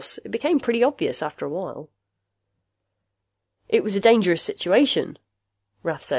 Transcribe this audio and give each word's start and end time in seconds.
It 0.25 0.31
became 0.31 0.59
pretty 0.59 0.83
obvious 0.83 1.21
after 1.21 1.45
a 1.45 1.49
while." 1.49 1.87
"It 3.69 3.83
was 3.83 3.95
a 3.95 3.99
dangerous 3.99 4.41
situation," 4.41 5.19
Rath 5.83 6.05
said. 6.05 6.09